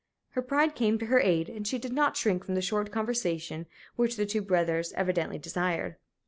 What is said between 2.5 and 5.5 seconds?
the short conversation which the two brothers evidently